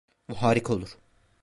Bu 0.29 0.33
harika 0.41 0.73
olur. 0.73 0.97